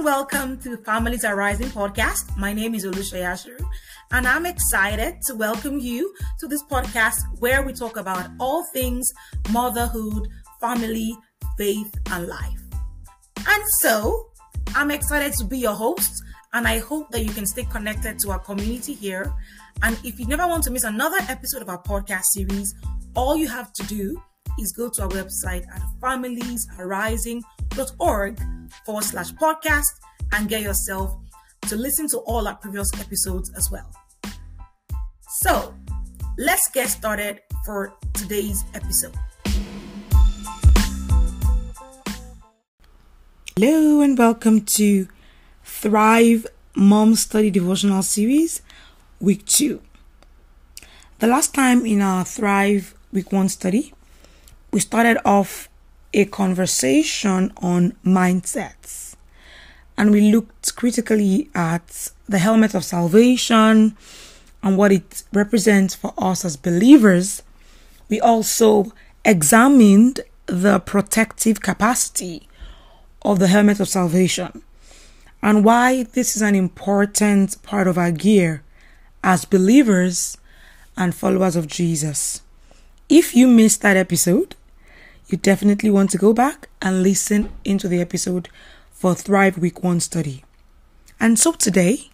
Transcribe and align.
and 0.00 0.06
welcome 0.06 0.58
to 0.58 0.78
Families 0.78 1.26
Arising 1.26 1.66
podcast. 1.66 2.34
My 2.38 2.54
name 2.54 2.74
is 2.74 2.86
Olusha 2.86 3.20
Yashiru, 3.20 3.62
and 4.12 4.26
I'm 4.26 4.46
excited 4.46 5.20
to 5.26 5.34
welcome 5.34 5.78
you 5.78 6.14
to 6.38 6.46
this 6.46 6.62
podcast 6.62 7.20
where 7.38 7.62
we 7.62 7.74
talk 7.74 7.98
about 7.98 8.30
all 8.40 8.64
things 8.72 9.12
motherhood, 9.50 10.26
family, 10.58 11.14
faith, 11.58 11.94
and 12.12 12.28
life. 12.28 12.62
And 13.46 13.62
so, 13.72 14.30
I'm 14.74 14.90
excited 14.90 15.34
to 15.34 15.44
be 15.44 15.58
your 15.58 15.74
host, 15.74 16.22
and 16.54 16.66
I 16.66 16.78
hope 16.78 17.10
that 17.10 17.22
you 17.22 17.32
can 17.32 17.44
stay 17.44 17.64
connected 17.64 18.18
to 18.20 18.30
our 18.30 18.38
community 18.38 18.94
here. 18.94 19.30
And 19.82 19.98
if 20.02 20.18
you 20.18 20.26
never 20.26 20.46
want 20.46 20.62
to 20.64 20.70
miss 20.70 20.84
another 20.84 21.18
episode 21.28 21.60
of 21.60 21.68
our 21.68 21.82
podcast 21.82 22.24
series, 22.32 22.74
all 23.14 23.36
you 23.36 23.48
have 23.48 23.70
to 23.74 23.82
do 23.82 24.18
is 24.58 24.72
go 24.72 24.88
to 24.88 25.02
our 25.02 25.08
website 25.10 25.66
at 25.74 25.82
familiesarising.org 27.80 28.40
forward 28.84 29.04
slash 29.04 29.32
podcast 29.32 29.86
and 30.32 30.48
get 30.48 30.62
yourself 30.62 31.16
to 31.62 31.76
listen 31.76 32.08
to 32.08 32.18
all 32.18 32.46
our 32.46 32.56
previous 32.56 32.88
episodes 33.00 33.50
as 33.56 33.70
well. 33.70 33.90
So 35.40 35.74
let's 36.38 36.68
get 36.70 36.88
started 36.88 37.40
for 37.64 37.94
today's 38.12 38.64
episode. 38.74 39.14
Hello 43.56 44.00
and 44.00 44.16
welcome 44.16 44.62
to 44.62 45.06
Thrive 45.64 46.46
Mom 46.74 47.14
Study 47.14 47.50
Devotional 47.50 48.02
Series, 48.02 48.62
Week 49.20 49.44
2. 49.44 49.80
The 51.18 51.26
last 51.26 51.54
time 51.54 51.84
in 51.84 52.00
our 52.00 52.24
Thrive 52.24 52.94
Week 53.12 53.30
1 53.30 53.50
study, 53.50 53.92
we 54.72 54.80
started 54.80 55.18
off 55.26 55.69
a 56.12 56.24
conversation 56.26 57.52
on 57.58 57.92
mindsets. 58.04 59.14
And 59.96 60.10
we 60.10 60.32
looked 60.32 60.74
critically 60.76 61.50
at 61.54 62.10
the 62.28 62.38
helmet 62.38 62.74
of 62.74 62.84
salvation 62.84 63.96
and 64.62 64.76
what 64.76 64.92
it 64.92 65.24
represents 65.32 65.94
for 65.94 66.14
us 66.18 66.44
as 66.44 66.56
believers. 66.56 67.42
We 68.08 68.20
also 68.20 68.92
examined 69.24 70.20
the 70.46 70.80
protective 70.80 71.60
capacity 71.60 72.48
of 73.22 73.38
the 73.38 73.48
helmet 73.48 73.80
of 73.80 73.88
salvation 73.88 74.62
and 75.42 75.64
why 75.64 76.02
this 76.02 76.36
is 76.36 76.42
an 76.42 76.54
important 76.54 77.62
part 77.62 77.86
of 77.86 77.96
our 77.96 78.10
gear 78.10 78.62
as 79.22 79.44
believers 79.44 80.36
and 80.96 81.14
followers 81.14 81.56
of 81.56 81.66
Jesus. 81.66 82.42
If 83.08 83.34
you 83.34 83.46
missed 83.46 83.82
that 83.82 83.96
episode, 83.96 84.54
you 85.30 85.38
definitely 85.38 85.90
want 85.90 86.10
to 86.10 86.18
go 86.18 86.32
back 86.32 86.68
and 86.82 87.02
listen 87.02 87.50
into 87.64 87.86
the 87.88 88.00
episode 88.00 88.48
for 88.90 89.14
Thrive 89.14 89.58
Week 89.58 89.82
1 89.82 90.00
study. 90.00 90.44
And 91.20 91.38
so 91.38 91.52
today, 91.52 92.10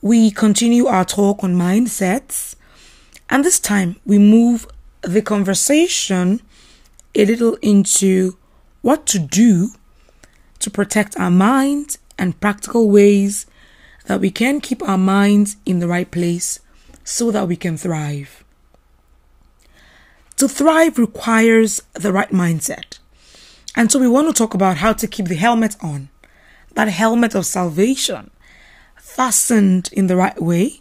we 0.00 0.30
continue 0.30 0.86
our 0.86 1.04
talk 1.04 1.42
on 1.42 1.54
mindsets, 1.54 2.54
and 3.28 3.44
this 3.44 3.58
time 3.58 3.96
we 4.04 4.18
move 4.18 4.66
the 5.02 5.22
conversation 5.22 6.40
a 7.14 7.24
little 7.24 7.56
into 7.56 8.36
what 8.82 9.06
to 9.06 9.18
do 9.18 9.70
to 10.60 10.70
protect 10.70 11.18
our 11.18 11.30
mind 11.30 11.98
and 12.18 12.40
practical 12.40 12.90
ways 12.90 13.46
that 14.06 14.20
we 14.20 14.30
can 14.30 14.60
keep 14.60 14.82
our 14.88 14.98
minds 14.98 15.56
in 15.66 15.80
the 15.80 15.88
right 15.88 16.10
place 16.10 16.60
so 17.02 17.30
that 17.30 17.48
we 17.48 17.56
can 17.56 17.76
thrive. 17.76 18.44
To 20.40 20.48
thrive 20.48 20.96
requires 20.96 21.82
the 21.92 22.14
right 22.14 22.30
mindset. 22.30 22.98
And 23.76 23.92
so 23.92 23.98
we 23.98 24.08
want 24.08 24.26
to 24.28 24.32
talk 24.32 24.54
about 24.54 24.78
how 24.78 24.94
to 24.94 25.06
keep 25.06 25.26
the 25.26 25.34
helmet 25.34 25.76
on, 25.82 26.08
that 26.72 26.88
helmet 26.88 27.34
of 27.34 27.44
salvation, 27.44 28.30
fastened 28.96 29.90
in 29.92 30.06
the 30.06 30.16
right 30.16 30.40
way 30.40 30.80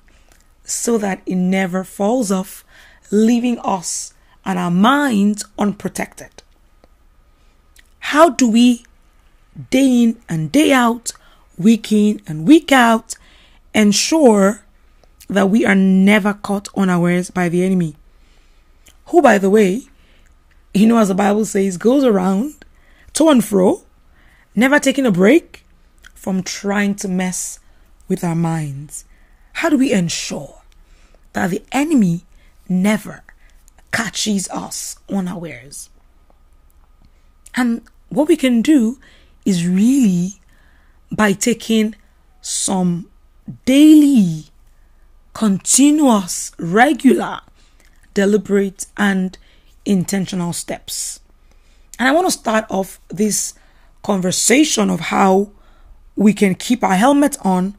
so 0.63 0.97
that 0.99 1.21
it 1.25 1.35
never 1.35 1.83
falls 1.83 2.31
off, 2.31 2.63
leaving 3.11 3.59
us 3.59 4.13
and 4.45 4.57
our 4.57 4.71
minds 4.71 5.43
unprotected. 5.57 6.41
How 7.99 8.29
do 8.29 8.49
we, 8.49 8.85
day 9.69 10.03
in 10.03 10.21
and 10.29 10.53
day 10.53 10.71
out, 10.71 11.11
week 11.57 11.91
in 11.91 12.21
and 12.25 12.47
week 12.47 12.71
out, 12.71 13.15
ensure 13.75 14.61
that 15.27 15.49
we 15.49 15.65
are 15.65 15.75
never 15.75 16.33
caught 16.33 16.69
unawares 16.77 17.29
by 17.29 17.49
the 17.49 17.61
enemy? 17.61 17.97
Who, 19.09 19.21
by 19.21 19.37
the 19.37 19.49
way, 19.49 19.83
you 20.73 20.85
know, 20.85 20.97
as 20.99 21.07
the 21.07 21.15
Bible 21.15 21.45
says, 21.45 21.77
goes 21.77 22.03
around 22.03 22.53
to 23.13 23.29
and 23.29 23.43
fro, 23.43 23.81
never 24.55 24.79
taking 24.79 25.05
a 25.05 25.11
break 25.11 25.65
from 26.13 26.43
trying 26.43 26.93
to 26.95 27.07
mess 27.07 27.59
with 28.07 28.23
our 28.23 28.35
minds. 28.35 29.05
How 29.53 29.69
do 29.69 29.77
we 29.77 29.91
ensure 29.91 30.61
that 31.33 31.49
the 31.49 31.63
enemy 31.71 32.25
never 32.67 33.23
catches 33.91 34.47
us 34.49 34.97
unawares? 35.09 35.89
And 37.55 37.81
what 38.09 38.27
we 38.27 38.37
can 38.37 38.61
do 38.61 38.99
is 39.43 39.67
really 39.67 40.33
by 41.11 41.33
taking 41.33 41.95
some 42.41 43.09
daily, 43.65 44.45
continuous, 45.33 46.51
regular 46.59 47.41
deliberate, 48.13 48.85
and 48.97 49.37
intentional 49.85 50.53
steps. 50.53 51.19
And 51.97 52.07
I 52.07 52.11
want 52.11 52.27
to 52.27 52.31
start 52.31 52.65
off 52.69 52.99
this 53.09 53.53
conversation 54.03 54.89
of 54.89 54.99
how 54.99 55.51
we 56.15 56.33
can 56.33 56.55
keep 56.55 56.83
our 56.83 56.95
helmet 56.95 57.37
on 57.43 57.75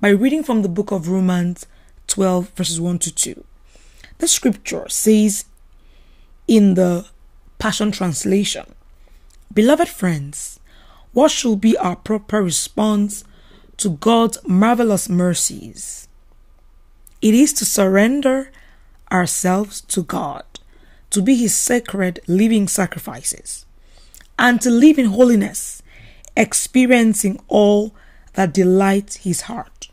by 0.00 0.08
reading 0.08 0.42
from 0.42 0.62
the 0.62 0.68
book 0.68 0.90
of 0.90 1.08
Romans 1.08 1.66
12, 2.08 2.50
verses 2.50 2.80
1 2.80 2.98
to 3.00 3.14
2. 3.14 3.44
The 4.18 4.28
scripture 4.28 4.88
says 4.88 5.46
in 6.46 6.74
the 6.74 7.06
Passion 7.58 7.90
Translation 7.90 8.74
Beloved 9.52 9.88
friends, 9.88 10.60
what 11.12 11.30
should 11.30 11.60
be 11.60 11.76
our 11.78 11.96
proper 11.96 12.42
response 12.42 13.24
to 13.76 13.90
God's 13.90 14.38
marvelous 14.46 15.08
mercies? 15.08 16.08
It 17.22 17.34
is 17.34 17.52
to 17.54 17.64
surrender 17.64 18.50
ourselves 19.14 19.80
to 19.82 20.02
God, 20.02 20.44
to 21.10 21.22
be 21.22 21.36
His 21.36 21.54
sacred 21.54 22.20
living 22.26 22.66
sacrifices, 22.66 23.64
and 24.38 24.60
to 24.60 24.70
live 24.70 24.98
in 24.98 25.06
holiness, 25.06 25.82
experiencing 26.36 27.40
all 27.46 27.94
that 28.32 28.52
delights 28.52 29.18
His 29.18 29.42
heart. 29.42 29.88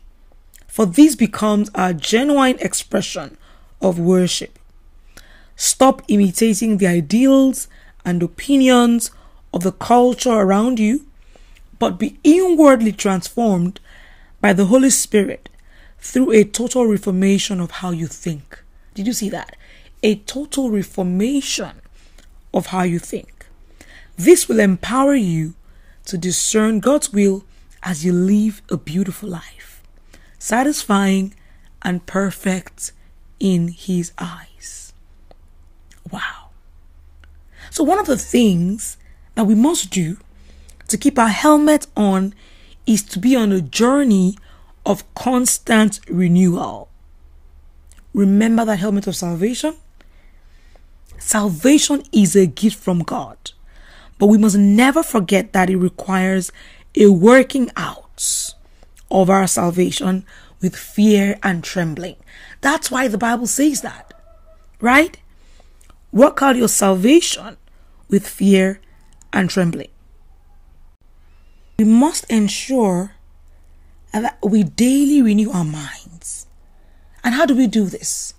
For 0.66 0.86
this 0.86 1.14
becomes 1.14 1.70
our 1.74 1.92
genuine 1.92 2.56
expression 2.58 3.36
of 3.80 4.00
worship. 4.00 4.58
Stop 5.54 6.02
imitating 6.08 6.78
the 6.78 6.88
ideals 6.88 7.68
and 8.04 8.22
opinions 8.22 9.12
of 9.54 9.62
the 9.62 9.72
culture 9.72 10.32
around 10.32 10.80
you, 10.80 11.06
but 11.78 11.98
be 11.98 12.18
inwardly 12.24 12.90
transformed 12.90 13.78
by 14.40 14.52
the 14.52 14.64
Holy 14.64 14.90
Spirit 14.90 15.48
through 15.98 16.32
a 16.32 16.42
total 16.42 16.86
reformation 16.86 17.60
of 17.60 17.70
how 17.70 17.90
you 17.90 18.08
think. 18.08 18.61
Did 18.94 19.06
you 19.06 19.12
see 19.12 19.28
that? 19.30 19.56
A 20.02 20.16
total 20.16 20.70
reformation 20.70 21.80
of 22.52 22.66
how 22.66 22.82
you 22.82 22.98
think. 22.98 23.46
This 24.16 24.48
will 24.48 24.60
empower 24.60 25.14
you 25.14 25.54
to 26.06 26.18
discern 26.18 26.80
God's 26.80 27.12
will 27.12 27.44
as 27.82 28.04
you 28.04 28.12
live 28.12 28.62
a 28.70 28.76
beautiful 28.76 29.28
life, 29.28 29.82
satisfying 30.38 31.34
and 31.82 32.06
perfect 32.06 32.92
in 33.40 33.68
His 33.68 34.12
eyes. 34.18 34.92
Wow. 36.10 36.50
So, 37.70 37.82
one 37.82 37.98
of 37.98 38.06
the 38.06 38.18
things 38.18 38.96
that 39.34 39.46
we 39.46 39.54
must 39.54 39.90
do 39.90 40.18
to 40.88 40.98
keep 40.98 41.18
our 41.18 41.28
helmet 41.28 41.86
on 41.96 42.34
is 42.86 43.02
to 43.04 43.18
be 43.18 43.34
on 43.34 43.50
a 43.52 43.60
journey 43.60 44.36
of 44.84 45.12
constant 45.14 46.00
renewal. 46.08 46.88
Remember 48.14 48.64
that 48.64 48.78
helmet 48.78 49.06
of 49.06 49.16
salvation? 49.16 49.74
Salvation 51.18 52.02
is 52.12 52.36
a 52.36 52.46
gift 52.46 52.78
from 52.78 53.02
God, 53.02 53.52
but 54.18 54.26
we 54.26 54.38
must 54.38 54.56
never 54.56 55.02
forget 55.02 55.52
that 55.52 55.70
it 55.70 55.76
requires 55.76 56.52
a 56.94 57.06
working 57.06 57.70
out 57.76 58.54
of 59.10 59.30
our 59.30 59.46
salvation 59.46 60.26
with 60.60 60.76
fear 60.76 61.38
and 61.42 61.64
trembling. 61.64 62.16
That's 62.60 62.90
why 62.90 63.08
the 63.08 63.18
Bible 63.18 63.46
says 63.46 63.80
that, 63.80 64.12
right? 64.80 65.16
Work 66.12 66.42
out 66.42 66.56
your 66.56 66.68
salvation 66.68 67.56
with 68.08 68.26
fear 68.26 68.80
and 69.32 69.48
trembling. 69.48 69.90
We 71.78 71.84
must 71.86 72.24
ensure 72.30 73.12
that 74.12 74.38
we 74.42 74.62
daily 74.62 75.22
renew 75.22 75.50
our 75.50 75.64
minds 75.64 76.01
and 77.24 77.34
how 77.34 77.46
do 77.46 77.56
we 77.56 77.66
do 77.66 77.84
this? 77.84 78.34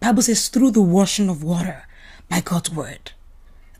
Bible 0.00 0.22
says 0.22 0.48
through 0.48 0.72
the 0.72 0.82
washing 0.82 1.28
of 1.28 1.44
water 1.44 1.86
by 2.28 2.40
God's 2.40 2.70
word. 2.70 3.12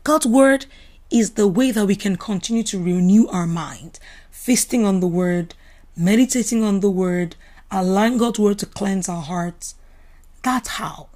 God's 0.03 0.25
word 0.25 0.67
is 1.09 1.31
the 1.31 1.47
way 1.47 1.71
that 1.71 1.85
we 1.85 1.95
can 1.95 2.15
continue 2.15 2.63
to 2.63 2.81
renew 2.81 3.27
our 3.27 3.47
mind, 3.47 3.99
feasting 4.31 4.85
on 4.85 4.99
the 4.99 5.07
word, 5.07 5.55
meditating 5.97 6.63
on 6.63 6.79
the 6.79 6.89
word, 6.89 7.35
allowing 7.71 8.17
God's 8.17 8.39
word 8.39 8.59
to 8.59 8.65
cleanse 8.65 9.09
our 9.09 9.21
hearts. 9.21 9.75
That's 10.43 10.69
how 10.69 11.09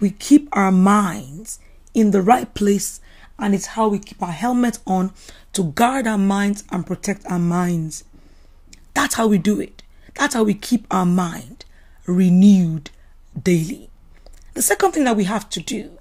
we 0.00 0.10
keep 0.10 0.48
our 0.52 0.72
minds 0.72 1.58
in 1.94 2.10
the 2.10 2.22
right 2.22 2.52
place, 2.54 3.00
and 3.38 3.54
it's 3.54 3.66
how 3.66 3.88
we 3.88 3.98
keep 3.98 4.22
our 4.22 4.32
helmet 4.32 4.78
on 4.86 5.12
to 5.52 5.64
guard 5.64 6.06
our 6.06 6.18
minds 6.18 6.64
and 6.70 6.86
protect 6.86 7.26
our 7.26 7.38
minds. 7.38 8.04
That's 8.94 9.14
how 9.14 9.26
we 9.26 9.38
do 9.38 9.60
it. 9.60 9.82
That's 10.14 10.34
how 10.34 10.44
we 10.44 10.54
keep 10.54 10.86
our 10.90 11.06
mind 11.06 11.64
renewed 12.08 12.90
daily. 13.40 13.90
The 14.54 14.62
second 14.62 14.92
thing 14.92 15.04
that 15.04 15.16
we 15.16 15.24
have 15.24 15.48
to 15.50 15.60
do 15.60 15.98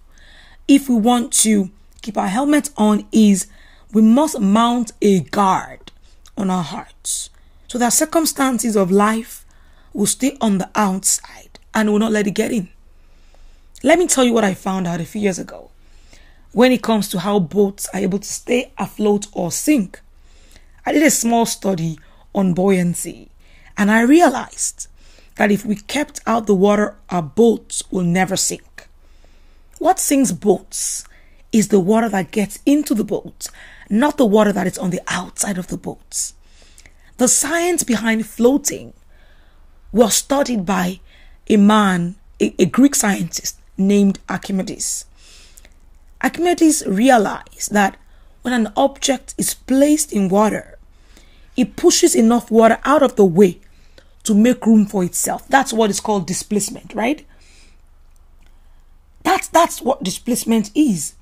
if 0.67 0.89
we 0.89 0.95
want 0.95 1.31
to 1.31 1.71
keep 2.01 2.17
our 2.17 2.27
helmet 2.27 2.69
on 2.77 3.05
is 3.11 3.47
we 3.93 4.01
must 4.01 4.39
mount 4.39 4.91
a 5.01 5.21
guard 5.21 5.91
on 6.37 6.49
our 6.49 6.63
hearts. 6.63 7.29
So 7.67 7.77
that 7.77 7.93
circumstances 7.93 8.75
of 8.75 8.91
life 8.91 9.45
will 9.93 10.05
stay 10.05 10.37
on 10.41 10.57
the 10.57 10.69
outside 10.75 11.59
and 11.73 11.89
will 11.89 11.99
not 11.99 12.11
let 12.11 12.27
it 12.27 12.31
get 12.31 12.51
in. 12.51 12.69
Let 13.83 13.99
me 13.99 14.07
tell 14.07 14.23
you 14.23 14.33
what 14.33 14.43
I 14.43 14.53
found 14.53 14.87
out 14.87 15.01
a 15.01 15.05
few 15.05 15.21
years 15.21 15.39
ago 15.39 15.69
when 16.51 16.71
it 16.71 16.81
comes 16.81 17.09
to 17.09 17.19
how 17.19 17.39
boats 17.39 17.87
are 17.93 17.99
able 17.99 18.19
to 18.19 18.27
stay 18.27 18.71
afloat 18.77 19.27
or 19.33 19.51
sink. 19.51 19.99
I 20.85 20.93
did 20.93 21.03
a 21.03 21.11
small 21.11 21.45
study 21.45 21.99
on 22.33 22.53
buoyancy 22.53 23.29
and 23.77 23.91
I 23.91 24.01
realized 24.01 24.87
that 25.37 25.51
if 25.51 25.65
we 25.65 25.75
kept 25.75 26.19
out 26.25 26.45
the 26.45 26.55
water, 26.55 26.95
our 27.09 27.21
boats 27.21 27.83
will 27.89 28.03
never 28.03 28.35
sink. 28.35 28.87
What 29.79 29.99
sinks 29.99 30.31
boats 30.31 31.05
is 31.51 31.69
the 31.69 31.79
water 31.79 32.09
that 32.09 32.31
gets 32.31 32.59
into 32.65 32.93
the 32.93 33.03
boat, 33.03 33.49
not 33.89 34.17
the 34.17 34.25
water 34.25 34.51
that 34.51 34.67
is 34.67 34.77
on 34.77 34.89
the 34.89 35.01
outside 35.07 35.57
of 35.57 35.67
the 35.67 35.77
boats. 35.77 36.33
The 37.17 37.27
science 37.27 37.83
behind 37.83 38.25
floating 38.25 38.93
was 39.91 40.15
studied 40.15 40.65
by 40.65 40.99
a 41.49 41.57
man, 41.57 42.15
a, 42.41 42.53
a 42.59 42.65
Greek 42.65 42.95
scientist 42.95 43.59
named 43.77 44.19
Archimedes. 44.27 45.05
Archimedes 46.21 46.83
realized 46.85 47.71
that 47.71 47.97
when 48.41 48.53
an 48.53 48.73
object 48.75 49.35
is 49.37 49.53
placed 49.53 50.11
in 50.11 50.29
water, 50.29 50.77
it 51.55 51.75
pushes 51.75 52.15
enough 52.15 52.51
water 52.51 52.79
out 52.83 53.03
of 53.03 53.15
the 53.15 53.25
way 53.25 53.59
to 54.27 54.35
make 54.35 54.65
room 54.65 54.85
for 54.85 55.03
itself. 55.03 55.47
That's 55.47 55.73
what 55.73 55.89
is 55.89 55.99
called 55.99 56.27
displacement, 56.27 56.93
right? 56.93 57.25
That's 59.23 59.47
that's 59.47 59.81
what 59.81 60.03
displacement 60.03 60.71
is. 60.75 61.13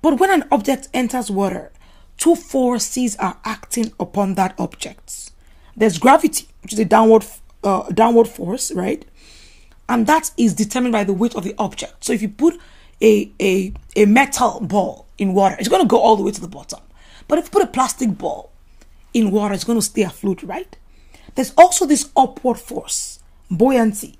But 0.00 0.18
when 0.18 0.30
an 0.30 0.44
object 0.50 0.88
enters 0.94 1.30
water, 1.30 1.72
two 2.16 2.34
forces 2.36 3.16
are 3.16 3.38
acting 3.44 3.92
upon 4.00 4.34
that 4.34 4.54
object. 4.58 5.30
There's 5.76 5.98
gravity, 5.98 6.48
which 6.62 6.72
is 6.72 6.78
a 6.78 6.84
downward 6.84 7.24
uh, 7.64 7.88
downward 7.90 8.28
force, 8.28 8.72
right? 8.72 9.04
And 9.88 10.06
that 10.06 10.30
is 10.36 10.54
determined 10.54 10.92
by 10.92 11.04
the 11.04 11.12
weight 11.12 11.34
of 11.34 11.44
the 11.44 11.54
object. 11.58 12.04
So 12.04 12.12
if 12.12 12.22
you 12.22 12.28
put 12.28 12.58
a, 13.00 13.30
a, 13.40 13.72
a 13.96 14.06
metal 14.06 14.60
ball 14.60 15.06
in 15.18 15.34
water, 15.34 15.56
it's 15.58 15.68
going 15.68 15.82
to 15.82 15.88
go 15.88 15.98
all 15.98 16.16
the 16.16 16.22
way 16.22 16.30
to 16.30 16.40
the 16.40 16.48
bottom. 16.48 16.80
But 17.28 17.38
if 17.38 17.46
you 17.46 17.50
put 17.50 17.62
a 17.62 17.66
plastic 17.66 18.16
ball 18.16 18.52
in 19.12 19.30
water, 19.30 19.54
it's 19.54 19.64
going 19.64 19.78
to 19.78 19.84
stay 19.84 20.02
afloat, 20.02 20.42
right? 20.42 20.76
There's 21.34 21.52
also 21.56 21.86
this 21.86 22.10
upward 22.16 22.58
force, 22.58 23.20
buoyancy, 23.50 24.18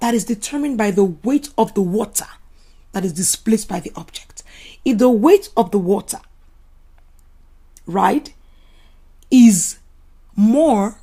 that 0.00 0.14
is 0.14 0.24
determined 0.24 0.78
by 0.78 0.90
the 0.90 1.04
weight 1.04 1.50
of 1.58 1.74
the 1.74 1.82
water 1.82 2.26
that 2.92 3.04
is 3.04 3.12
displaced 3.12 3.68
by 3.68 3.80
the 3.80 3.92
object. 3.96 4.42
If 4.84 4.98
the 4.98 5.10
weight 5.10 5.50
of 5.56 5.70
the 5.70 5.78
water, 5.78 6.20
right, 7.86 8.32
is 9.30 9.78
more 10.36 10.98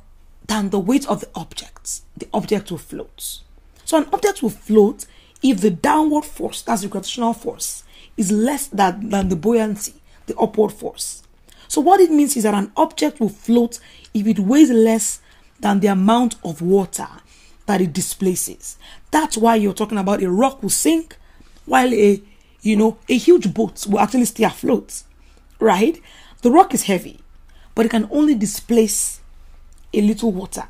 than 0.46 0.70
the 0.70 0.78
weight 0.78 1.06
of 1.08 1.20
the 1.20 1.28
object, 1.34 2.00
the 2.16 2.28
object 2.32 2.70
will 2.70 2.78
float. 2.78 3.40
So 3.84 3.98
an 3.98 4.08
object 4.12 4.42
will 4.42 4.50
float 4.50 5.06
if 5.42 5.60
the 5.60 5.70
downward 5.70 6.24
force, 6.24 6.62
that's 6.62 6.82
the 6.82 6.88
gravitational 6.88 7.34
force, 7.34 7.84
is 8.16 8.32
less 8.32 8.66
than, 8.68 9.10
than 9.10 9.28
the 9.28 9.36
buoyancy, 9.36 9.94
the 10.26 10.36
upward 10.36 10.72
force. 10.72 11.22
So 11.68 11.80
what 11.80 12.00
it 12.00 12.10
means 12.10 12.36
is 12.36 12.44
that 12.44 12.54
an 12.54 12.72
object 12.76 13.20
will 13.20 13.28
float 13.28 13.78
if 14.14 14.26
it 14.26 14.38
weighs 14.38 14.70
less 14.70 15.20
than 15.60 15.80
the 15.80 15.88
amount 15.88 16.36
of 16.44 16.62
water 16.62 17.08
that 17.66 17.80
it 17.80 17.92
displaces. 17.92 18.78
That's 19.10 19.36
why 19.36 19.56
you're 19.56 19.74
talking 19.74 19.98
about 19.98 20.22
a 20.22 20.30
rock 20.30 20.62
will 20.62 20.70
sink 20.70 21.16
while 21.64 21.92
a 21.92 22.22
you 22.62 22.76
know 22.76 22.98
a 23.08 23.16
huge 23.16 23.52
boat 23.52 23.86
will 23.86 24.00
actually 24.00 24.24
stay 24.24 24.44
afloat. 24.44 25.02
Right? 25.58 26.00
The 26.42 26.50
rock 26.50 26.74
is 26.74 26.84
heavy, 26.84 27.20
but 27.74 27.86
it 27.86 27.90
can 27.90 28.08
only 28.10 28.34
displace 28.34 29.20
a 29.92 30.00
little 30.00 30.32
water. 30.32 30.68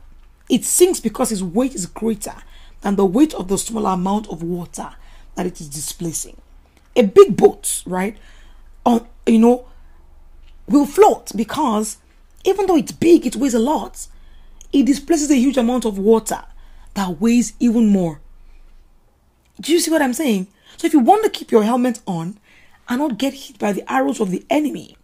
It 0.49 0.65
sinks 0.65 1.00
because 1.00 1.32
its 1.32 1.43
weight 1.43 1.75
is 1.75 1.87
greater 1.87 2.35
than 2.82 2.97
the 2.97 3.05
weight 3.05 3.35
of 3.35 3.49
the 3.49 3.59
smaller 3.59 3.91
amount 3.91 4.29
of 4.29 4.43
water 4.43 4.94
that 5.35 5.47
it 5.47 5.61
is 5.61 5.69
displacing. 5.69 6.37
A 6.94 7.03
big 7.03 7.37
boat, 7.37 7.82
right? 7.85 8.17
On 8.85 9.06
you 9.27 9.39
know, 9.39 9.67
will 10.69 10.87
float 10.87 11.32
because 11.35 11.99
even 12.44 12.67
though 12.67 12.77
it's 12.77 12.93
big, 12.93 13.27
it 13.27 13.37
weighs 13.37 13.55
a 13.55 13.59
lot. 13.59 14.06
It 14.76 14.84
displaces 14.84 15.31
a 15.31 15.37
huge 15.37 15.56
amount 15.56 15.87
of 15.87 15.99
water 15.99 16.44
that 16.93 17.19
weighs 17.19 17.55
even 17.58 17.88
more. 17.88 18.20
Do 19.58 19.73
you 19.73 19.81
see 19.81 19.90
what 19.90 20.02
I'm 20.02 20.12
saying? 20.12 20.49
So 20.76 20.87
if 20.87 20.93
you 20.93 20.99
want 20.99 21.25
to 21.25 21.31
keep 21.31 21.50
your 21.50 21.62
helmet 21.62 22.00
on 22.06 22.38
and 22.87 22.99
not 22.99 23.17
get 23.17 23.32
hit 23.32 23.58
by 23.58 23.73
the 23.73 23.90
arrows 23.90 24.20
of 24.20 24.31
the 24.31 24.44
enemy 24.50 24.99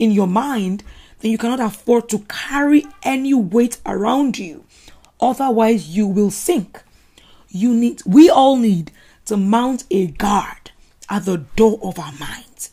in 0.00 0.10
your 0.10 0.26
mind, 0.26 0.82
then 1.20 1.30
you 1.30 1.38
cannot 1.38 1.60
afford 1.60 2.08
to 2.08 2.24
carry 2.28 2.84
any 3.04 3.32
weight 3.32 3.80
around 3.86 4.38
you. 4.38 4.64
Otherwise, 5.20 5.90
you 5.90 6.08
will 6.08 6.32
sink. 6.32 6.82
You 7.48 7.72
need, 7.72 8.02
we 8.04 8.28
all 8.28 8.56
need 8.56 8.90
to 9.26 9.36
mount 9.36 9.84
a 9.92 10.08
guard 10.08 10.72
at 11.08 11.26
the 11.26 11.36
door 11.54 11.78
of 11.80 11.96
our 11.96 12.12
minds. 12.18 12.70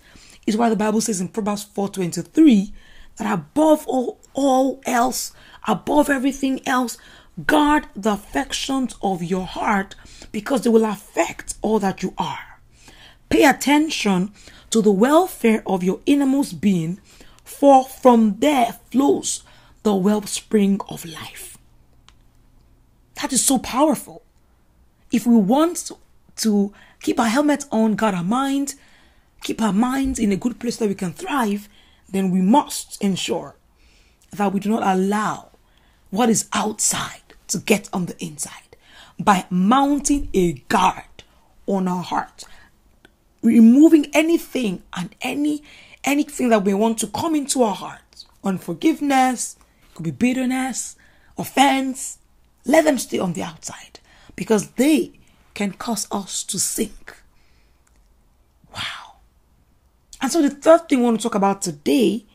Is 0.48 0.58
why 0.58 0.70
the 0.70 0.76
Bible 0.76 1.02
says 1.02 1.22
in 1.22 1.28
Proverbs 1.28 1.68
4:23 1.76 2.72
that 3.18 3.32
above 3.32 3.86
all, 3.86 4.18
all 4.40 4.80
else, 4.86 5.34
above 5.68 6.10
everything 6.10 6.66
else, 6.66 6.98
guard 7.46 7.88
the 7.94 8.14
affections 8.14 8.96
of 9.02 9.22
your 9.22 9.46
heart 9.46 9.96
because 10.32 10.62
they 10.62 10.70
will 10.70 10.86
affect 10.86 11.56
all 11.62 11.78
that 11.80 12.02
you 12.02 12.14
are. 12.18 12.62
Pay 13.30 13.44
attention 13.44 14.32
to 14.70 14.82
the 14.82 14.94
welfare 14.94 15.62
of 15.66 15.84
your 15.84 16.00
innermost 16.06 16.62
being 16.62 17.02
for 17.44 17.84
from 17.84 18.38
there 18.40 18.80
flows 18.92 19.44
the 19.84 19.94
wellspring 19.94 20.80
of 20.88 21.04
life. 21.04 21.58
That 23.22 23.34
is 23.34 23.44
so 23.44 23.60
powerful. 23.60 24.22
If 25.12 25.28
we 25.28 25.36
want 25.36 25.92
to 26.38 26.74
keep 27.02 27.20
our 27.20 27.28
helmet 27.28 27.66
on, 27.72 27.96
guard 27.96 28.16
our 28.16 28.24
mind, 28.24 28.76
keep 29.44 29.62
our 29.62 29.74
minds 29.74 30.18
in 30.18 30.32
a 30.32 30.38
good 30.38 30.60
place 30.60 30.78
that 30.78 30.88
we 30.88 30.96
can 30.96 31.12
thrive, 31.12 31.68
then 32.08 32.32
we 32.32 32.42
must 32.42 33.02
ensure 33.02 33.56
that 34.32 34.54
we 34.54 34.60
do 34.60 34.70
not 34.70 34.84
allow 34.84 35.50
what 36.10 36.30
is 36.30 36.48
outside 36.54 37.22
to 37.48 37.58
get 37.58 37.90
on 37.94 38.06
the 38.06 38.24
inside 38.24 38.78
by 39.20 39.46
mounting 39.50 40.30
a 40.34 40.54
guard 40.54 41.04
on 41.68 41.88
our 41.88 42.04
heart, 42.04 42.44
removing 43.42 44.08
anything 44.14 44.84
and 44.96 45.16
any 45.22 45.64
anything 46.04 46.50
that 46.50 46.64
we 46.64 46.74
want 46.74 46.98
to 46.98 47.08
come 47.08 47.36
into 47.36 47.62
our 47.62 47.76
hearts 47.76 48.26
unforgiveness, 48.44 49.58
could 49.94 50.04
be 50.04 50.12
bitterness, 50.12 50.96
offense, 51.38 52.20
let 52.66 52.86
them 52.86 52.98
stay 52.98 53.20
on 53.20 53.34
the 53.34 53.44
outside 53.44 54.00
because 54.36 54.72
they 54.72 55.12
can 55.54 55.72
cause 55.74 56.08
us 56.12 56.44
to 56.44 56.60
sink. 56.60 57.18
Wow. 58.74 59.18
And 60.22 60.32
so 60.32 60.42
the 60.42 60.50
third 60.50 60.88
thing 60.88 61.00
we 61.00 61.06
want 61.06 61.20
to 61.20 61.24
talk 61.24 61.36
about 61.36 61.62
today 61.62 62.26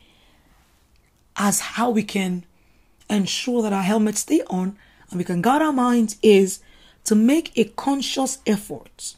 as 1.35 1.59
how 1.59 1.89
we 1.89 2.03
can 2.03 2.45
ensure 3.09 3.61
that 3.61 3.73
our 3.73 3.83
helmets 3.83 4.21
stay 4.21 4.41
on 4.47 4.77
and 5.09 5.17
we 5.17 5.23
can 5.23 5.41
guard 5.41 5.61
our 5.61 5.73
minds 5.73 6.17
is 6.21 6.59
to 7.03 7.15
make 7.15 7.57
a 7.57 7.65
conscious 7.65 8.39
effort 8.47 9.15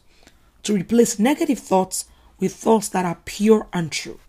to 0.64 0.74
replace 0.74 1.18
negative 1.18 1.60
thoughts 1.60 2.06
with 2.40 2.54
thoughts 2.54 2.90
that 2.90 3.06
are 3.06 3.18
pure 3.26 3.68
and 3.72 3.92
true. 3.92 4.20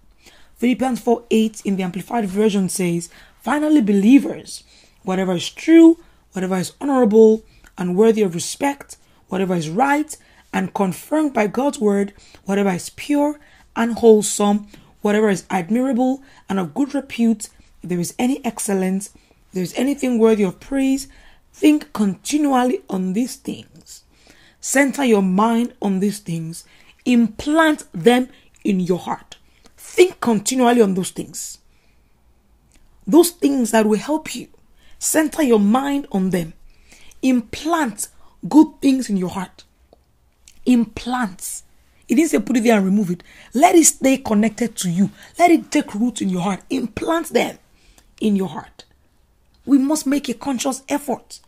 Philippians 0.57 1.01
4 1.01 1.25
8 1.31 1.63
in 1.65 1.77
the 1.77 1.83
Amplified 1.83 2.27
Version 2.27 2.69
says, 2.69 3.09
Finally, 3.41 3.81
believers, 3.81 4.65
whatever 5.03 5.33
is 5.33 5.51
true, 5.51 5.99
whatever 6.33 6.57
is 6.57 6.73
honorable 6.81 7.43
and 7.77 7.97
worthy 7.97 8.23
of 8.23 8.35
respect, 8.35 8.97
whatever 9.29 9.55
is 9.55 9.69
right 9.69 10.17
and 10.53 10.75
confirmed 10.75 11.35
by 11.35 11.47
God's 11.47 11.79
word, 11.79 12.13
whatever 12.45 12.71
is 12.71 12.91
pure 12.91 13.39
and 13.77 13.95
wholesome, 13.95 14.67
whatever 15.01 15.29
is 15.29 15.45
admirable 15.51 16.23
and 16.49 16.59
of 16.59 16.75
good 16.75 16.95
repute, 16.95 17.49
if 17.83 17.89
there 17.89 18.01
is 18.01 18.15
any 18.19 18.45
excellence, 18.45 19.09
if 19.49 19.53
there 19.53 19.63
is 19.63 19.75
anything 19.77 20.19
worthy 20.19 20.45
of 20.45 20.61
praise, 20.61 21.09
think 21.53 21.93
continually 21.93 22.83
on 22.89 23.13
these 23.13 23.37
things. 23.37 24.05
Center 24.61 25.05
your 25.05 25.23
mind 25.23 25.75
on 25.81 26.01
these 26.01 26.19
things, 26.19 26.65
implant 27.05 27.85
them 27.93 28.29
in 28.65 28.81
your 28.81 28.99
heart 28.99 29.39
Think 29.99 30.21
continually 30.21 30.83
on 30.83 30.95
those 30.95 31.11
things. 31.11 31.59
Those 33.07 33.31
things 33.31 33.71
that 33.71 33.87
will 33.87 33.99
help 33.99 34.35
you. 34.35 34.49
Center 34.99 35.43
your 35.43 35.59
mind 35.59 36.07
on 36.13 36.31
them. 36.31 36.53
Implant 37.23 38.09
good 38.49 38.67
things 38.83 39.09
in 39.09 39.17
your 39.17 39.31
heart. 39.31 39.65
Implant. 40.67 41.63
It 42.07 42.17
didn't 42.17 42.31
say 42.31 42.39
put 42.39 42.59
it 42.59 42.65
there 42.65 42.77
and 42.77 42.85
remove 42.85 43.11
it. 43.11 43.23
Let 43.55 43.77
it 43.77 43.87
stay 43.87 44.19
connected 44.19 44.77
to 44.77 44.91
you. 44.91 45.11
Let 45.39 45.51
it 45.51 45.71
take 45.71 45.95
root 45.95 46.21
in 46.21 46.29
your 46.29 46.43
heart. 46.43 46.61
Implant 46.71 47.29
them 47.31 47.59
in 48.21 48.37
your 48.37 48.49
heart. 48.49 48.85
We 49.65 49.79
must 49.79 50.07
make 50.07 50.29
a 50.29 50.35
conscious 50.35 50.83
effort 50.89 51.41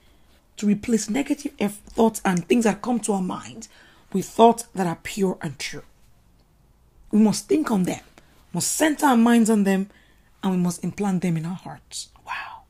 to 0.57 0.67
replace 0.67 1.09
negative 1.09 1.75
thoughts 1.89 2.21
and 2.25 2.47
things 2.47 2.65
that 2.65 2.83
come 2.83 3.01
to 3.01 3.13
our 3.13 3.23
minds 3.23 3.69
with 4.13 4.27
thoughts 4.27 4.65
that 4.75 4.87
are 4.87 4.99
pure 5.03 5.39
and 5.41 5.59
true. 5.59 5.83
We 7.11 7.19
must 7.19 7.49
think 7.49 7.71
on 7.71 7.85
them, 7.85 8.01
must 8.53 8.73
center 8.73 9.07
our 9.07 9.17
minds 9.17 9.51
on 9.51 9.65
them, 9.65 9.89
and 10.43 10.53
we 10.53 10.59
must 10.59 10.85
implant 10.85 11.23
them 11.23 11.37
in 11.37 11.47
our 11.47 11.55
hearts. 11.55 12.11
Wow. 12.27 12.63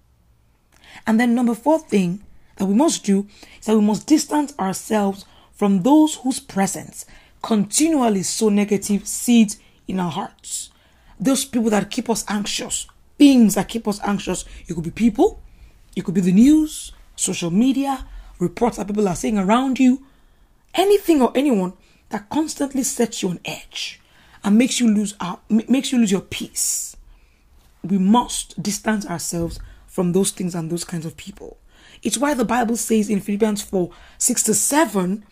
And 1.07 1.19
then, 1.19 1.35
number 1.35 1.55
four 1.55 1.79
thing 1.79 2.23
that 2.57 2.67
we 2.67 2.75
must 2.75 3.05
do 3.05 3.27
is 3.59 3.67
that 3.67 3.77
we 3.77 3.83
must 3.83 4.07
distance 4.07 4.55
ourselves 4.59 5.25
from 5.53 5.83
those 5.83 6.17
whose 6.17 6.41
presence 6.41 7.07
continually 7.43 8.23
sow 8.23 8.49
negative 8.49 9.07
seeds 9.07 9.59
in 9.89 9.99
our 9.99 10.11
hearts. 10.11 10.71
Those 11.19 11.45
people 11.45 11.71
that 11.71 11.91
keep 11.91 12.09
us 12.09 12.25
anxious, 12.29 12.87
things 13.21 13.55
that 13.55 13.69
keep 13.69 13.87
us 13.87 14.01
anxious. 14.03 14.47
It 14.67 14.73
could 14.73 14.83
be 14.83 14.91
people, 14.91 15.43
it 15.95 16.05
could 16.07 16.15
be 16.15 16.23
the 16.23 16.33
news, 16.33 16.93
social 17.17 17.51
media, 17.51 18.07
reports 18.39 18.79
that 18.79 18.87
people 18.87 19.07
are 19.07 19.15
saying 19.15 19.37
around 19.37 19.79
you, 19.79 20.03
anything 20.73 21.21
or 21.21 21.31
anyone 21.35 21.75
that 22.09 22.31
constantly 22.31 22.83
sets 22.83 23.23
you 23.23 23.29
on 23.29 23.39
edge 23.45 24.01
and 24.43 24.57
makes 24.57 24.81
you 24.81 24.89
lose 24.89 25.15
out, 25.21 25.43
makes 25.51 25.93
you 25.93 25.99
lose 25.99 26.11
your 26.11 26.23
peace. 26.23 26.97
We 27.85 27.99
must 27.99 28.61
distance 28.63 29.05
ourselves 29.05 29.61
from 29.87 30.13
those 30.13 30.31
things 30.31 30.55
and 30.55 30.71
those 30.71 30.85
kinds 30.85 31.05
of 31.05 31.19
people. 31.19 31.59
It's 32.03 32.17
why 32.17 32.33
the 32.33 32.47
Bible 32.47 32.79
says 32.79 33.11
in 33.11 33.21
Philippians 33.21 33.61
4 33.61 33.91
6 34.17 34.43
to 34.45 34.55
7 34.55 35.27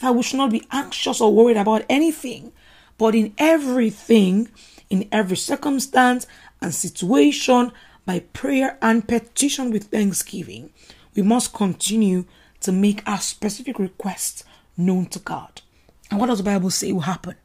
that 0.00 0.16
we 0.16 0.24
should 0.24 0.38
not 0.38 0.50
be 0.50 0.66
anxious 0.72 1.20
or 1.20 1.32
worried 1.32 1.56
about 1.56 1.84
anything, 1.88 2.50
but 2.98 3.14
in 3.14 3.34
everything, 3.38 4.48
in 4.88 5.08
every 5.12 5.36
circumstance 5.36 6.26
and 6.60 6.74
situation, 6.74 7.72
by 8.06 8.20
prayer 8.20 8.78
and 8.82 9.06
petition 9.06 9.70
with 9.70 9.84
thanksgiving, 9.84 10.70
we 11.14 11.22
must 11.22 11.52
continue 11.54 12.24
to 12.60 12.72
make 12.72 13.06
our 13.08 13.20
specific 13.20 13.78
requests 13.78 14.44
known 14.76 15.06
to 15.06 15.18
God. 15.18 15.62
And 16.10 16.18
what 16.18 16.26
does 16.26 16.38
the 16.38 16.44
Bible 16.44 16.70
say 16.70 16.92
will 16.92 17.00
happen? 17.00 17.36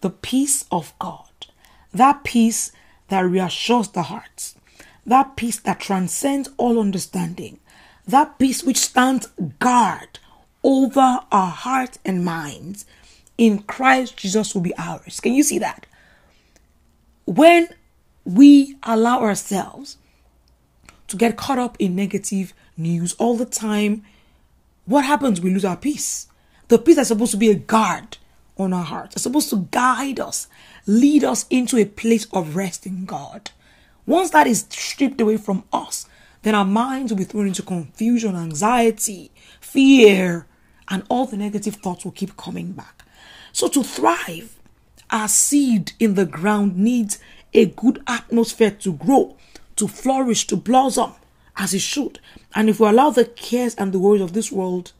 The 0.00 0.10
peace 0.10 0.64
of 0.70 0.92
God, 0.98 1.46
that 1.92 2.24
peace 2.24 2.72
that 3.08 3.20
reassures 3.20 3.88
the 3.88 4.02
hearts, 4.02 4.54
that 5.06 5.36
peace 5.36 5.58
that 5.60 5.80
transcends 5.80 6.48
all 6.56 6.78
understanding, 6.78 7.58
that 8.06 8.38
peace 8.38 8.62
which 8.62 8.76
stands 8.78 9.26
guard 9.58 10.18
over 10.62 11.20
our 11.32 11.50
hearts 11.50 11.98
and 12.04 12.24
minds 12.24 12.84
in 13.38 13.62
Christ 13.62 14.16
Jesus 14.16 14.54
will 14.54 14.62
be 14.62 14.76
ours. 14.76 15.20
Can 15.20 15.32
you 15.32 15.42
see 15.42 15.58
that? 15.58 15.86
When 17.24 17.68
we 18.24 18.76
allow 18.82 19.20
ourselves 19.20 19.96
to 21.08 21.16
get 21.16 21.36
caught 21.36 21.58
up 21.58 21.76
in 21.78 21.96
negative 21.96 22.52
news 22.76 23.14
all 23.14 23.36
the 23.36 23.46
time, 23.46 24.02
what 24.84 25.04
happens? 25.04 25.40
We 25.40 25.50
lose 25.50 25.64
our 25.64 25.76
peace. 25.76 26.28
The 26.68 26.78
peace 26.78 26.96
that's 26.96 27.08
supposed 27.08 27.32
to 27.32 27.36
be 27.36 27.50
a 27.50 27.54
guard 27.54 28.18
on 28.56 28.72
our 28.72 28.84
hearts. 28.84 29.16
It's 29.16 29.22
supposed 29.22 29.50
to 29.50 29.68
guide 29.70 30.20
us, 30.20 30.48
lead 30.86 31.24
us 31.24 31.46
into 31.50 31.76
a 31.78 31.84
place 31.84 32.26
of 32.32 32.56
rest 32.56 32.86
in 32.86 33.06
God. 33.06 33.50
Once 34.06 34.30
that 34.30 34.46
is 34.46 34.66
stripped 34.68 35.20
away 35.20 35.36
from 35.36 35.64
us, 35.72 36.06
then 36.42 36.54
our 36.54 36.64
minds 36.64 37.12
will 37.12 37.18
be 37.18 37.24
thrown 37.24 37.46
into 37.48 37.62
confusion, 37.62 38.36
anxiety, 38.36 39.30
fear, 39.60 40.46
and 40.88 41.02
all 41.08 41.26
the 41.26 41.36
negative 41.36 41.76
thoughts 41.76 42.04
will 42.04 42.12
keep 42.12 42.36
coming 42.36 42.72
back. 42.72 43.04
So 43.52 43.68
to 43.68 43.82
thrive, 43.82 44.58
our 45.10 45.28
seed 45.28 45.92
in 45.98 46.14
the 46.14 46.26
ground 46.26 46.76
needs 46.76 47.18
a 47.52 47.66
good 47.66 48.02
atmosphere 48.06 48.70
to 48.70 48.92
grow, 48.92 49.36
to 49.76 49.88
flourish, 49.88 50.46
to 50.48 50.56
blossom 50.56 51.12
as 51.56 51.74
it 51.74 51.80
should. 51.80 52.20
And 52.54 52.68
if 52.68 52.80
we 52.80 52.88
allow 52.88 53.10
the 53.10 53.24
cares 53.24 53.74
and 53.74 53.92
the 53.92 53.98
worries 53.98 54.22
of 54.22 54.32
this 54.32 54.50
world 54.50 54.92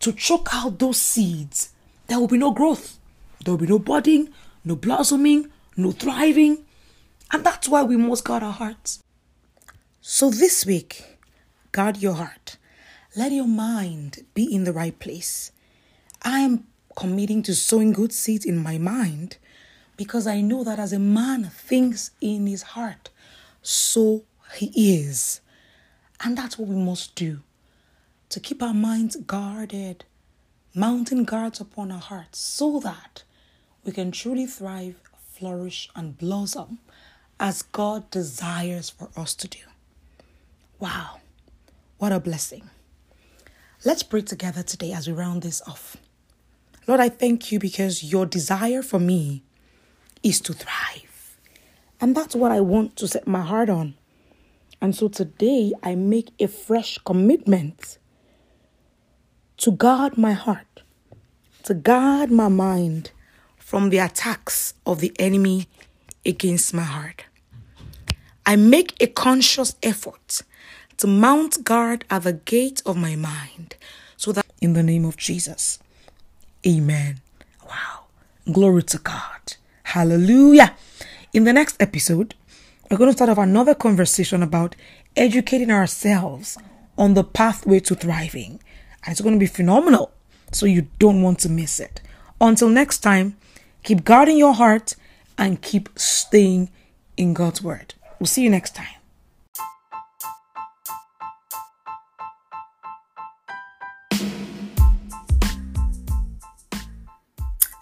to 0.00 0.12
choke 0.12 0.48
out 0.52 0.78
those 0.78 1.00
seeds, 1.00 1.70
there 2.06 2.18
will 2.18 2.28
be 2.28 2.38
no 2.38 2.50
growth. 2.52 2.98
There 3.44 3.52
will 3.52 3.60
be 3.60 3.66
no 3.66 3.78
budding, 3.78 4.30
no 4.64 4.76
blossoming, 4.76 5.50
no 5.76 5.92
thriving. 5.92 6.64
And 7.32 7.44
that's 7.44 7.68
why 7.68 7.82
we 7.82 7.96
must 7.96 8.24
guard 8.24 8.42
our 8.42 8.52
hearts. 8.52 9.02
So 10.00 10.30
this 10.30 10.66
week, 10.66 11.18
guard 11.72 11.98
your 11.98 12.14
heart. 12.14 12.56
Let 13.16 13.32
your 13.32 13.46
mind 13.46 14.24
be 14.34 14.44
in 14.52 14.64
the 14.64 14.72
right 14.72 14.98
place. 14.98 15.52
I 16.22 16.40
am 16.40 16.66
committing 16.96 17.42
to 17.44 17.54
sowing 17.54 17.92
good 17.92 18.12
seeds 18.12 18.44
in 18.44 18.58
my 18.58 18.78
mind 18.78 19.38
because 20.00 20.26
I 20.26 20.40
know 20.40 20.64
that 20.64 20.78
as 20.78 20.94
a 20.94 20.98
man 20.98 21.44
thinks 21.44 22.12
in 22.22 22.46
his 22.46 22.62
heart, 22.62 23.10
so 23.60 24.22
he 24.54 24.72
is. 24.98 25.42
And 26.24 26.38
that's 26.38 26.58
what 26.58 26.70
we 26.70 26.74
must 26.74 27.14
do 27.14 27.40
to 28.30 28.40
keep 28.40 28.62
our 28.62 28.72
minds 28.72 29.16
guarded, 29.16 30.06
mounting 30.74 31.24
guards 31.24 31.60
upon 31.60 31.92
our 31.92 32.00
hearts, 32.00 32.38
so 32.38 32.80
that 32.80 33.24
we 33.84 33.92
can 33.92 34.10
truly 34.10 34.46
thrive, 34.46 34.98
flourish, 35.34 35.90
and 35.94 36.16
blossom 36.16 36.78
as 37.38 37.60
God 37.60 38.10
desires 38.10 38.88
for 38.88 39.10
us 39.18 39.34
to 39.34 39.48
do. 39.48 39.60
Wow, 40.78 41.20
what 41.98 42.10
a 42.10 42.20
blessing! 42.20 42.70
Let's 43.84 44.02
pray 44.02 44.22
together 44.22 44.62
today 44.62 44.92
as 44.92 45.06
we 45.06 45.12
round 45.12 45.42
this 45.42 45.60
off. 45.68 45.98
Lord, 46.86 47.00
I 47.00 47.10
thank 47.10 47.52
you 47.52 47.58
because 47.58 48.02
your 48.02 48.24
desire 48.24 48.80
for 48.80 48.98
me 48.98 49.42
is 50.22 50.40
to 50.42 50.52
thrive. 50.52 51.38
And 52.00 52.16
that's 52.16 52.34
what 52.34 52.52
I 52.52 52.60
want 52.60 52.96
to 52.96 53.08
set 53.08 53.26
my 53.26 53.42
heart 53.42 53.68
on. 53.68 53.94
And 54.80 54.96
so 54.96 55.08
today 55.08 55.72
I 55.82 55.94
make 55.94 56.30
a 56.38 56.48
fresh 56.48 56.98
commitment 57.04 57.98
to 59.58 59.72
guard 59.72 60.16
my 60.16 60.32
heart, 60.32 60.82
to 61.64 61.74
guard 61.74 62.30
my 62.30 62.48
mind 62.48 63.10
from 63.58 63.90
the 63.90 63.98
attacks 63.98 64.74
of 64.86 65.00
the 65.00 65.12
enemy 65.18 65.68
against 66.24 66.72
my 66.72 66.82
heart. 66.82 67.26
I 68.46 68.56
make 68.56 68.94
a 69.00 69.06
conscious 69.06 69.76
effort 69.82 70.42
to 70.96 71.06
mount 71.06 71.62
guard 71.62 72.04
at 72.10 72.22
the 72.22 72.32
gate 72.32 72.82
of 72.86 72.96
my 72.96 73.16
mind 73.16 73.76
so 74.16 74.32
that 74.32 74.46
in 74.60 74.72
the 74.72 74.82
name 74.82 75.04
of 75.04 75.16
Jesus. 75.16 75.78
Amen. 76.66 77.20
Wow. 77.66 78.04
Glory 78.50 78.82
to 78.84 78.98
God. 78.98 79.56
Hallelujah. 79.90 80.76
In 81.32 81.42
the 81.42 81.52
next 81.52 81.82
episode, 81.82 82.36
we're 82.88 82.96
going 82.96 83.10
to 83.10 83.16
start 83.16 83.28
off 83.28 83.38
another 83.38 83.74
conversation 83.74 84.40
about 84.40 84.76
educating 85.16 85.72
ourselves 85.72 86.56
on 86.96 87.14
the 87.14 87.24
pathway 87.24 87.80
to 87.80 87.96
thriving. 87.96 88.60
And 89.02 89.10
it's 89.10 89.20
going 89.20 89.34
to 89.34 89.40
be 89.40 89.46
phenomenal. 89.46 90.12
So 90.52 90.64
you 90.64 90.86
don't 91.00 91.22
want 91.22 91.40
to 91.40 91.48
miss 91.48 91.80
it. 91.80 92.00
Until 92.40 92.68
next 92.68 92.98
time, 92.98 93.36
keep 93.82 94.04
guarding 94.04 94.38
your 94.38 94.54
heart 94.54 94.94
and 95.36 95.60
keep 95.60 95.88
staying 95.96 96.70
in 97.16 97.34
God's 97.34 97.60
word. 97.60 97.94
We'll 98.20 98.28
see 98.28 98.44
you 98.44 98.50
next 98.50 98.76
time. 98.76 98.99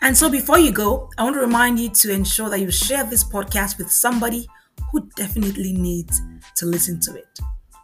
And 0.08 0.16
so 0.16 0.28
before 0.30 0.58
you 0.58 0.72
go, 0.72 1.10
I 1.18 1.24
want 1.24 1.36
to 1.36 1.40
remind 1.40 1.78
you 1.78 1.90
to 1.90 2.10
ensure 2.10 2.48
that 2.48 2.60
you 2.60 2.70
share 2.70 3.04
this 3.04 3.22
podcast 3.22 3.76
with 3.76 3.92
somebody 3.92 4.48
who 4.90 5.06
definitely 5.16 5.74
needs 5.74 6.22
to 6.56 6.64
listen 6.64 6.98
to 7.00 7.14
it. 7.14 7.38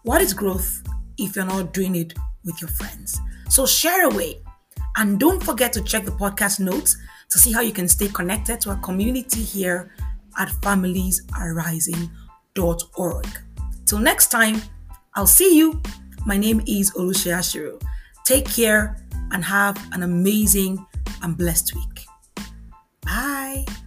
What 0.05 0.23
is 0.23 0.33
growth 0.33 0.83
if 1.19 1.37
you're 1.37 1.45
not 1.45 1.75
doing 1.75 1.97
it 1.97 2.15
with 2.43 2.63
your 2.63 2.71
friends? 2.71 3.21
So 3.51 3.67
share 3.67 4.07
away. 4.07 4.41
And 4.97 5.21
don't 5.21 5.43
forget 5.43 5.71
to 5.75 5.83
check 5.83 6.07
the 6.07 6.13
podcast 6.13 6.61
notes 6.61 6.97
to 7.29 7.39
see 7.39 7.53
how 7.53 7.61
you 7.61 7.73
can 7.73 7.89
stay 7.89 8.09
connected 8.09 8.59
to 8.63 8.71
our 8.71 8.77
community 8.77 9.43
here 9.43 9.93
at 10.39 10.49
familiesarising.org. 10.49 13.27
Till 13.85 13.99
next 13.99 14.29
time, 14.29 14.63
I'll 15.13 15.27
see 15.27 15.59
you. 15.59 15.83
My 16.25 16.39
name 16.39 16.63
is 16.67 16.91
Olushia 16.93 17.53
Shiro. 17.53 17.79
Take 18.25 18.47
care 18.47 18.97
and 19.31 19.45
have 19.45 19.77
an 19.93 20.03
amazing 20.03 20.87
and 21.21 21.37
blessed 21.37 21.75
week. 21.75 22.04
Bye. 23.05 23.84